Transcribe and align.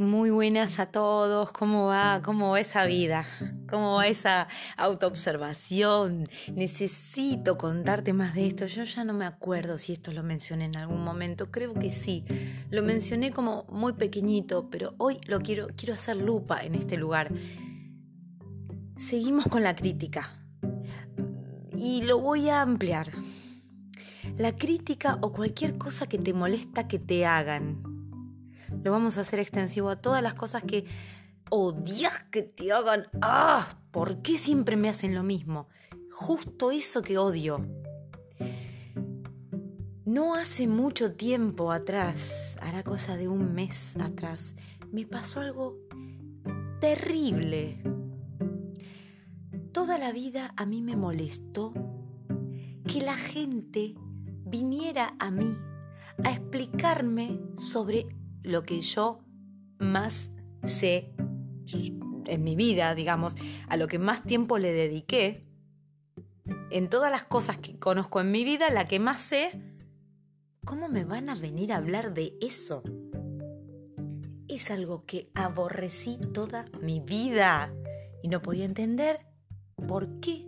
Muy 0.00 0.30
buenas 0.30 0.78
a 0.78 0.86
todos, 0.86 1.52
¿cómo 1.52 1.84
va? 1.84 2.22
¿Cómo 2.24 2.52
va 2.52 2.60
esa 2.60 2.86
vida? 2.86 3.26
¿Cómo 3.68 3.96
va 3.96 4.06
esa 4.06 4.48
autoobservación? 4.78 6.26
Necesito 6.54 7.58
contarte 7.58 8.14
más 8.14 8.32
de 8.32 8.46
esto. 8.46 8.64
Yo 8.64 8.84
ya 8.84 9.04
no 9.04 9.12
me 9.12 9.26
acuerdo 9.26 9.76
si 9.76 9.92
esto 9.92 10.10
lo 10.10 10.22
mencioné 10.22 10.64
en 10.64 10.78
algún 10.78 11.04
momento, 11.04 11.50
creo 11.50 11.74
que 11.74 11.90
sí. 11.90 12.24
Lo 12.70 12.82
mencioné 12.82 13.30
como 13.30 13.66
muy 13.68 13.92
pequeñito, 13.92 14.70
pero 14.70 14.94
hoy 14.96 15.20
lo 15.26 15.38
quiero 15.38 15.66
quiero 15.76 15.92
hacer 15.92 16.16
lupa 16.16 16.62
en 16.62 16.76
este 16.76 16.96
lugar. 16.96 17.30
Seguimos 18.96 19.48
con 19.48 19.62
la 19.62 19.76
crítica. 19.76 20.32
Y 21.76 22.04
lo 22.04 22.18
voy 22.20 22.48
a 22.48 22.62
ampliar. 22.62 23.10
La 24.38 24.56
crítica 24.56 25.18
o 25.20 25.30
cualquier 25.30 25.76
cosa 25.76 26.08
que 26.08 26.16
te 26.16 26.32
molesta 26.32 26.88
que 26.88 26.98
te 26.98 27.26
hagan 27.26 27.89
lo 28.82 28.92
vamos 28.92 29.18
a 29.18 29.22
hacer 29.22 29.40
extensivo 29.40 29.90
a 29.90 29.96
todas 29.96 30.22
las 30.22 30.34
cosas 30.34 30.62
que 30.62 30.86
odias 31.50 32.24
que 32.30 32.42
te 32.42 32.72
hagan. 32.72 33.06
¡Ah! 33.20 33.78
¿Por 33.90 34.22
qué 34.22 34.36
siempre 34.36 34.76
me 34.76 34.88
hacen 34.88 35.14
lo 35.14 35.22
mismo? 35.22 35.68
Justo 36.12 36.70
eso 36.70 37.02
que 37.02 37.18
odio. 37.18 37.66
No 40.04 40.34
hace 40.34 40.66
mucho 40.66 41.14
tiempo 41.14 41.70
atrás, 41.70 42.56
hará 42.60 42.82
cosa 42.82 43.16
de 43.16 43.28
un 43.28 43.52
mes 43.54 43.96
atrás, 43.96 44.54
me 44.90 45.06
pasó 45.06 45.40
algo 45.40 45.76
terrible. 46.80 47.80
Toda 49.72 49.98
la 49.98 50.10
vida 50.10 50.52
a 50.56 50.66
mí 50.66 50.82
me 50.82 50.96
molestó 50.96 51.72
que 52.86 53.00
la 53.00 53.16
gente 53.16 53.94
viniera 54.44 55.14
a 55.20 55.30
mí 55.30 55.56
a 56.24 56.32
explicarme 56.32 57.40
sobre 57.56 58.08
lo 58.42 58.62
que 58.62 58.80
yo 58.80 59.20
más 59.78 60.30
sé 60.62 61.14
en 62.26 62.44
mi 62.44 62.56
vida, 62.56 62.94
digamos, 62.94 63.34
a 63.68 63.76
lo 63.76 63.88
que 63.88 63.98
más 63.98 64.22
tiempo 64.22 64.58
le 64.58 64.72
dediqué, 64.72 65.46
en 66.70 66.88
todas 66.88 67.10
las 67.10 67.24
cosas 67.24 67.58
que 67.58 67.78
conozco 67.78 68.20
en 68.20 68.30
mi 68.30 68.44
vida, 68.44 68.70
la 68.70 68.88
que 68.88 68.98
más 68.98 69.22
sé, 69.22 69.60
¿cómo 70.64 70.88
me 70.88 71.04
van 71.04 71.28
a 71.28 71.34
venir 71.34 71.72
a 71.72 71.76
hablar 71.76 72.14
de 72.14 72.36
eso? 72.40 72.82
Es 74.48 74.70
algo 74.70 75.04
que 75.04 75.30
aborrecí 75.34 76.18
toda 76.32 76.66
mi 76.80 77.00
vida 77.00 77.72
y 78.22 78.28
no 78.28 78.42
podía 78.42 78.64
entender 78.64 79.26
por 79.88 80.20
qué 80.20 80.46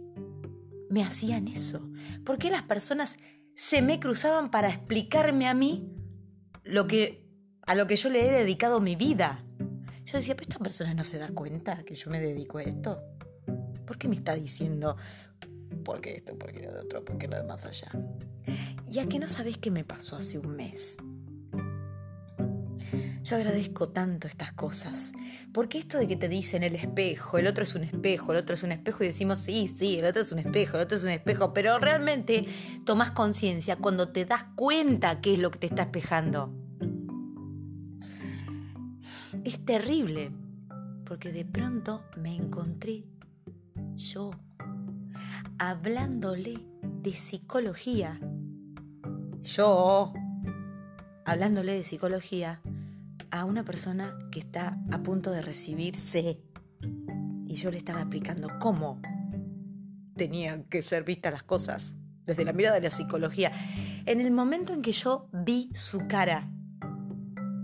me 0.90 1.02
hacían 1.02 1.48
eso. 1.48 1.88
¿Por 2.24 2.38
qué 2.38 2.50
las 2.50 2.62
personas 2.62 3.16
se 3.54 3.82
me 3.82 4.00
cruzaban 4.00 4.50
para 4.50 4.68
explicarme 4.68 5.48
a 5.48 5.54
mí 5.54 5.88
lo 6.64 6.86
que 6.86 7.21
a 7.66 7.74
lo 7.74 7.86
que 7.86 7.96
yo 7.96 8.10
le 8.10 8.26
he 8.26 8.30
dedicado 8.30 8.80
mi 8.80 8.96
vida. 8.96 9.44
Yo 10.04 10.18
decía, 10.18 10.34
pero 10.34 10.48
esta 10.48 10.58
persona 10.58 10.94
no 10.94 11.04
se 11.04 11.18
da 11.18 11.28
cuenta 11.28 11.84
que 11.84 11.94
yo 11.94 12.10
me 12.10 12.20
dedico 12.20 12.58
a 12.58 12.62
esto. 12.62 13.02
¿Por 13.86 13.98
qué 13.98 14.08
me 14.08 14.16
está 14.16 14.34
diciendo 14.34 14.96
por 15.84 16.00
qué 16.00 16.16
esto, 16.16 16.36
por 16.38 16.52
qué 16.52 16.62
lo 16.62 16.72
de 16.72 16.80
otro, 16.80 17.04
por 17.04 17.18
qué 17.18 17.28
lo 17.28 17.36
de 17.36 17.44
más 17.44 17.64
allá? 17.64 17.90
¿Y 18.90 18.98
a 18.98 19.06
qué 19.08 19.18
no 19.18 19.28
sabes 19.28 19.58
qué 19.58 19.70
me 19.70 19.84
pasó 19.84 20.16
hace 20.16 20.38
un 20.38 20.56
mes? 20.56 20.96
Yo 23.22 23.36
agradezco 23.36 23.88
tanto 23.90 24.26
estas 24.26 24.52
cosas. 24.52 25.12
Porque 25.52 25.78
esto 25.78 25.98
de 25.98 26.08
que 26.08 26.16
te 26.16 26.28
dicen 26.28 26.64
el 26.64 26.74
espejo, 26.74 27.38
el 27.38 27.46
otro 27.46 27.62
es 27.62 27.74
un 27.74 27.84
espejo, 27.84 28.32
el 28.32 28.38
otro 28.38 28.54
es 28.54 28.62
un 28.64 28.72
espejo 28.72 29.04
y 29.04 29.06
decimos, 29.06 29.38
sí, 29.38 29.72
sí, 29.78 29.98
el 29.98 30.06
otro 30.06 30.22
es 30.22 30.32
un 30.32 30.40
espejo, 30.40 30.76
el 30.76 30.82
otro 30.82 30.96
es 30.96 31.04
un 31.04 31.10
espejo, 31.10 31.52
pero 31.52 31.78
realmente 31.78 32.44
tomas 32.84 33.12
conciencia 33.12 33.76
cuando 33.76 34.08
te 34.08 34.24
das 34.24 34.44
cuenta 34.56 35.20
qué 35.20 35.34
es 35.34 35.38
lo 35.38 35.50
que 35.50 35.60
te 35.60 35.66
está 35.66 35.82
espejando 35.82 36.61
es 39.44 39.64
terrible, 39.64 40.30
porque 41.04 41.32
de 41.32 41.44
pronto 41.44 42.04
me 42.16 42.34
encontré 42.34 43.02
yo 43.94 44.30
hablándole 45.58 46.58
de 47.02 47.14
psicología. 47.14 48.18
Yo 49.42 50.12
hablándole 51.24 51.74
de 51.74 51.84
psicología 51.84 52.60
a 53.30 53.44
una 53.44 53.64
persona 53.64 54.16
que 54.30 54.38
está 54.38 54.78
a 54.90 55.02
punto 55.02 55.30
de 55.30 55.42
recibirse. 55.42 56.40
Y 57.46 57.54
yo 57.54 57.70
le 57.70 57.78
estaba 57.78 58.00
explicando 58.00 58.48
cómo 58.60 59.00
tenían 60.16 60.64
que 60.64 60.82
ser 60.82 61.04
vistas 61.04 61.32
las 61.32 61.42
cosas 61.42 61.94
desde 62.24 62.44
la 62.44 62.52
mirada 62.52 62.76
de 62.76 62.82
la 62.82 62.90
psicología. 62.90 63.52
En 64.06 64.20
el 64.20 64.30
momento 64.30 64.72
en 64.72 64.82
que 64.82 64.92
yo 64.92 65.28
vi 65.32 65.70
su 65.74 66.06
cara, 66.06 66.48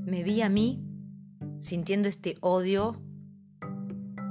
me 0.05 0.23
vi 0.23 0.43
a 0.43 0.49
mí 0.49 0.88
sintiendo 1.61 2.09
este 2.09 2.35
odio, 2.41 3.01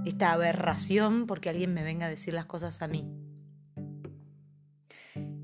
esta 0.05 0.31
aberración 0.31 1.25
porque 1.27 1.49
alguien 1.49 1.73
me 1.73 1.83
venga 1.83 2.05
a 2.05 2.09
decir 2.09 2.33
las 2.33 2.45
cosas 2.45 2.81
a 2.81 2.88
mí. 2.88 3.05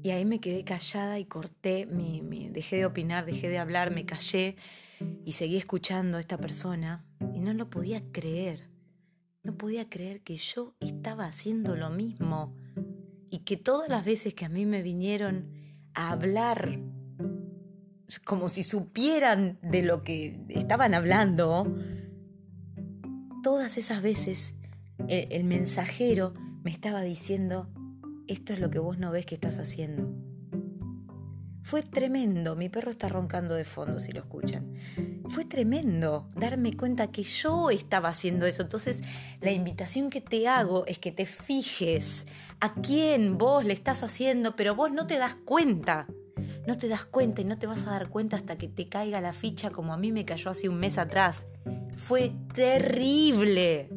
Y 0.02 0.12
ahí 0.12 0.26
me 0.26 0.42
quedé 0.42 0.66
callada 0.66 1.18
y 1.18 1.26
corté, 1.26 1.86
me, 1.86 2.50
dejé 2.50 2.78
de 2.78 2.86
opinar, 2.86 3.26
dejé 3.26 3.48
de 3.48 3.58
hablar, 3.58 3.92
me 3.92 4.06
callé 4.06 4.58
y 5.24 5.32
seguí 5.32 5.56
escuchando 5.56 6.18
a 6.18 6.20
esta 6.20 6.38
persona 6.38 7.06
y 7.34 7.40
no 7.40 7.54
lo 7.54 7.70
podía 7.70 8.04
creer. 8.12 8.70
No 9.44 9.58
podía 9.58 9.90
creer 9.90 10.22
que 10.22 10.36
yo 10.36 10.76
estaba 10.82 11.26
haciendo 11.26 11.76
lo 11.76 11.90
mismo 11.90 12.54
y 13.30 13.40
que 13.40 13.56
todas 13.56 13.90
las 13.90 14.04
veces 14.06 14.34
que 14.34 14.46
a 14.46 14.50
mí 14.50 14.66
me 14.66 14.82
vinieron 14.82 15.50
a 15.94 16.12
hablar 16.12 16.80
como 18.26 18.50
si 18.50 18.64
supieran 18.64 19.60
de 19.62 19.82
lo 19.82 20.04
que 20.04 20.40
estaban 20.50 20.94
hablando, 20.94 21.76
todas 23.44 23.78
esas 23.78 24.02
veces 24.02 24.56
el, 25.08 25.44
mensajero 25.44 26.34
me 26.64 26.72
estaba 26.72 27.02
diciendo, 27.02 27.70
esto 28.28 28.54
es 28.54 28.60
lo 28.60 28.70
que 28.70 28.80
vos 28.80 28.98
no 28.98 29.12
ves 29.12 29.26
que 29.26 29.36
estás 29.36 29.60
haciendo. 29.60 30.12
Fue 31.62 31.82
tremendo, 31.82 32.56
mi 32.56 32.70
perro 32.70 32.92
está 32.92 33.08
roncando 33.08 33.56
de 33.56 33.64
fondo 33.64 34.00
si 34.00 34.12
lo 34.12 34.20
escuchan. 34.22 34.74
Fue 35.28 35.46
tremendo 35.46 36.30
darme 36.36 36.74
cuenta 36.74 37.12
que 37.12 37.24
yo 37.24 37.70
estaba 37.70 38.10
haciendo 38.10 38.46
eso. 38.46 38.62
Entonces, 38.62 39.02
la 39.40 39.52
invitación 39.52 40.10
que 40.10 40.20
te 40.20 40.48
hago 40.48 40.86
es 40.88 41.00
que 41.00 41.14
te 41.14 41.26
fijes 41.26 42.28
a 42.60 42.74
quién 42.76 43.38
vos 43.38 43.66
le 43.66 43.74
estás 43.74 44.04
haciendo, 44.04 44.56
pero 44.56 44.76
vos 44.76 44.92
no 44.92 45.08
te 45.08 45.18
das 45.18 45.36
cuenta 45.36 46.08
no 46.66 46.78
te 46.78 46.88
das 46.88 47.06
cuenta 47.06 47.42
y 47.42 47.46
no 47.46 47.58
te 47.58 47.68
vas 47.68 47.86
a 47.88 47.92
dar 47.92 48.10
cuenta 48.10 48.38
hasta 48.38 48.58
que 48.58 48.68
te 48.68 48.88
caiga 48.88 49.22
la 49.22 49.34
ficha 49.34 49.72
como 49.72 49.94
a 49.94 49.98
mí 49.98 50.12
me 50.12 50.26
cayó 50.26 50.52
hace 50.52 50.70
un 50.70 50.80
mes 50.80 50.98
atrás. 50.98 51.46
Fue 51.98 52.34
terrible. 52.54 53.90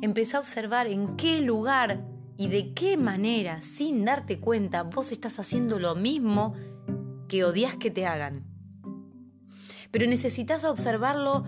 Empecé 0.00 0.36
a 0.36 0.40
observar 0.40 0.86
en 0.86 1.16
qué 1.16 1.40
lugar 1.40 2.04
y 2.36 2.48
de 2.48 2.72
qué 2.72 2.96
manera, 2.96 3.62
sin 3.62 4.04
darte 4.04 4.38
cuenta, 4.38 4.84
vos 4.84 5.10
estás 5.10 5.40
haciendo 5.40 5.80
lo 5.80 5.96
mismo 5.96 6.54
que 7.26 7.44
odias 7.44 7.76
que 7.76 7.90
te 7.90 8.06
hagan. 8.06 8.44
Pero 9.90 10.06
necesitas 10.06 10.62
observarlo 10.64 11.44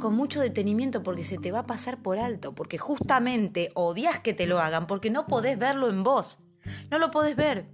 con 0.00 0.14
mucho 0.14 0.40
detenimiento 0.40 1.02
porque 1.02 1.24
se 1.24 1.38
te 1.38 1.52
va 1.52 1.60
a 1.60 1.66
pasar 1.66 2.02
por 2.02 2.18
alto, 2.18 2.54
porque 2.54 2.78
justamente 2.78 3.70
odias 3.74 4.20
que 4.20 4.34
te 4.34 4.46
lo 4.46 4.58
hagan, 4.58 4.86
porque 4.86 5.10
no 5.10 5.26
podés 5.26 5.58
verlo 5.58 5.88
en 5.88 6.02
vos, 6.02 6.38
no 6.90 6.98
lo 6.98 7.10
podés 7.10 7.36
ver. 7.36 7.68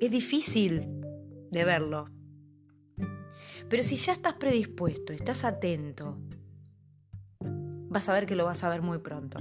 Es 0.00 0.10
difícil 0.10 0.88
de 1.50 1.64
verlo. 1.64 2.10
Pero 3.68 3.82
si 3.82 3.96
ya 3.96 4.12
estás 4.12 4.34
predispuesto, 4.34 5.12
estás 5.12 5.44
atento, 5.44 6.18
vas 7.40 8.08
a 8.08 8.12
ver 8.12 8.26
que 8.26 8.36
lo 8.36 8.44
vas 8.44 8.62
a 8.62 8.68
ver 8.68 8.82
muy 8.82 8.98
pronto. 8.98 9.40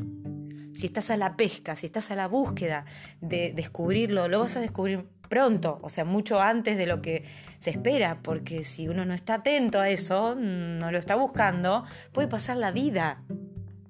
Si 0.73 0.87
estás 0.87 1.09
a 1.09 1.17
la 1.17 1.37
pesca, 1.37 1.75
si 1.75 1.85
estás 1.85 2.11
a 2.11 2.15
la 2.15 2.27
búsqueda 2.27 2.85
de 3.21 3.53
descubrirlo, 3.53 4.27
lo 4.27 4.39
vas 4.39 4.57
a 4.57 4.61
descubrir 4.61 5.07
pronto, 5.27 5.79
o 5.81 5.89
sea, 5.89 6.05
mucho 6.05 6.41
antes 6.41 6.77
de 6.77 6.87
lo 6.87 7.01
que 7.01 7.23
se 7.59 7.69
espera, 7.69 8.19
porque 8.21 8.63
si 8.63 8.87
uno 8.87 9.05
no 9.05 9.13
está 9.13 9.35
atento 9.35 9.79
a 9.79 9.89
eso, 9.89 10.35
no 10.35 10.91
lo 10.91 10.97
está 10.97 11.15
buscando, 11.15 11.85
puede 12.11 12.27
pasar 12.27 12.57
la 12.57 12.71
vida 12.71 13.23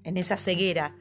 en 0.04 0.18
esa 0.18 0.38
ceguera. 0.38 0.96